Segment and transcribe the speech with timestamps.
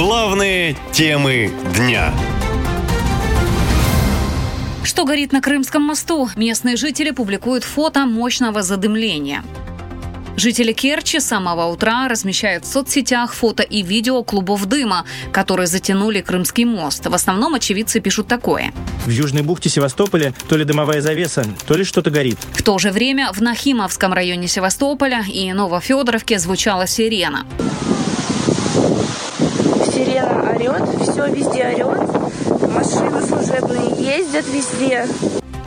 [0.00, 2.14] Главные темы дня.
[4.82, 6.30] Что горит на Крымском мосту?
[6.36, 9.44] Местные жители публикуют фото мощного задымления.
[10.38, 16.22] Жители Керчи с самого утра размещают в соцсетях фото и видео клубов дыма, которые затянули
[16.22, 17.04] Крымский мост.
[17.04, 18.72] В основном очевидцы пишут такое.
[19.04, 22.38] В Южной бухте Севастополя то ли дымовая завеса, то ли что-то горит.
[22.54, 27.44] В то же время в Нахимовском районе Севастополя и Новофедоровке звучала сирена.
[30.60, 32.10] Орет, все везде орет.
[32.68, 35.06] Машины служебные ездят везде.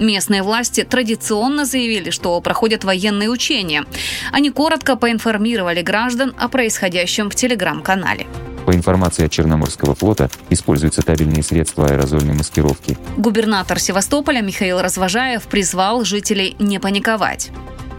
[0.00, 3.84] Местные власти традиционно заявили, что проходят военные учения.
[4.32, 8.26] Они коротко поинформировали граждан о происходящем в телеграм-канале.
[8.66, 12.98] По информации от Черноморского флота, используются табельные средства аэрозольной маскировки.
[13.16, 17.50] Губернатор Севастополя Михаил Развожаев призвал жителей не паниковать.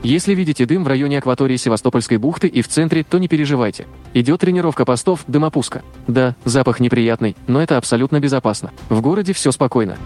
[0.03, 3.85] Если видите дым в районе акватории Севастопольской бухты и в центре, то не переживайте.
[4.15, 5.83] Идет тренировка постов дымопуска.
[6.07, 8.71] Да, запах неприятный, но это абсолютно безопасно.
[8.89, 9.97] В городе все спокойно.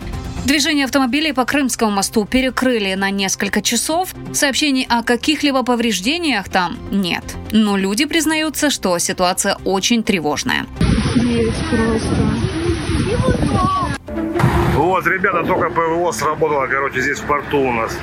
[0.46, 4.14] Движение автомобилей по Крымскому мосту перекрыли на несколько часов.
[4.34, 7.24] Сообщений о каких-либо повреждениях там нет.
[7.52, 10.68] Но люди признаются, что ситуация очень тревожная.
[14.76, 17.98] Вот, ребята, только ПВО сработало, короче, здесь в порту у нас.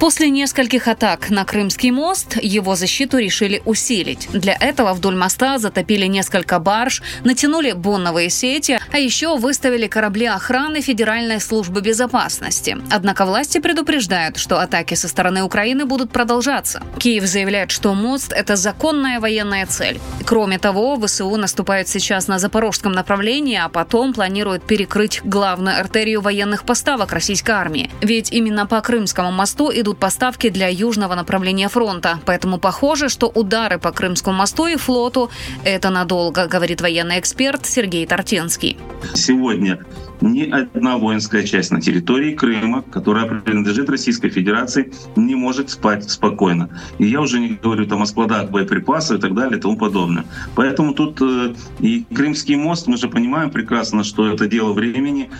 [0.00, 4.28] После нескольких атак на Крымский мост его защиту решили усилить.
[4.32, 10.80] Для этого вдоль моста затопили несколько барж, натянули бонновые сети, а еще выставили корабли охраны
[10.80, 12.76] Федеральной службы безопасности.
[12.90, 16.82] Однако власти предупреждают, что атаки со стороны Украины будут продолжаться.
[16.98, 20.00] Киев заявляет, что мост– это законная военная цель.
[20.24, 26.64] Кроме того, ВСУ наступают сейчас на запорожском направлении, а потом планируют перекрыть главную артерию военных
[26.64, 27.90] поставок российской армии.
[28.00, 32.20] Ведь именно по Крымскому мосту идут поставки для южного направления фронта.
[32.24, 35.30] Поэтому похоже, что удары по Крымскому мосту и флоту–
[35.64, 38.77] это надолго, говорит военный эксперт Сергей Тартенский.
[39.14, 39.84] Сегодня
[40.20, 46.68] ни одна воинская часть на территории Крыма, которая принадлежит Российской Федерации, не может спать спокойно.
[46.98, 50.24] И я уже не говорю там о складах боеприпасов и так далее и тому подобное.
[50.54, 55.30] Поэтому тут э, и Крымский мост, мы же понимаем прекрасно, что это дело времени.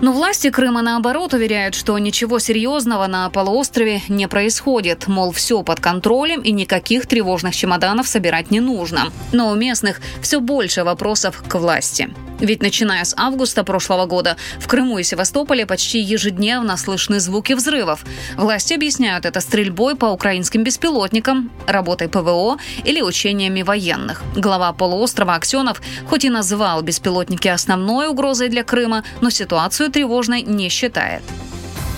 [0.00, 5.06] Но власти Крыма, наоборот, уверяют, что ничего серьезного на полуострове не происходит.
[5.06, 9.10] Мол, все под контролем и никаких тревожных чемоданов собирать не нужно.
[9.32, 12.10] Но у местных все больше вопросов к власти.
[12.40, 18.04] Ведь начиная с августа прошлого года в Крыму и Севастополе почти ежедневно слышны звуки взрывов.
[18.36, 24.22] Власти объясняют это стрельбой по украинским беспилотникам, работой ПВО или учениями военных.
[24.36, 30.68] Глава полуострова Аксенов хоть и называл беспилотники основной угрозой для Крыма, но ситуацию тревожной не
[30.68, 31.22] считает.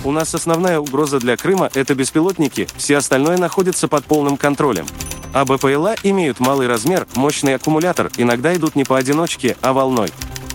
[0.04, 4.86] У нас основная угроза для Крыма– это беспилотники, все остальное находится под полным контролем.
[5.34, 10.08] А БПЛА имеют малый размер, мощный аккумулятор, иногда идут не поодиночке, а волной.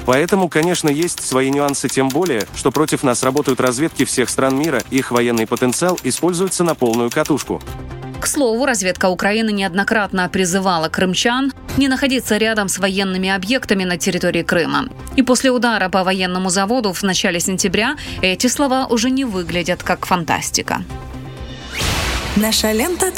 [0.05, 4.81] Поэтому, конечно, есть свои нюансы, тем более, что против нас работают разведки всех стран мира,
[4.89, 7.61] их военный потенциал используется на полную катушку.
[8.19, 14.43] К слову, разведка Украины неоднократно призывала крымчан не находиться рядом с военными объектами на территории
[14.43, 14.87] Крыма.
[15.17, 20.05] И после удара по военному заводу в начале сентября эти слова уже не выглядят как
[20.05, 20.83] фантастика.
[22.35, 23.11] Наша лента.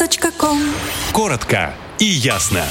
[1.14, 2.64] Коротко и ясно.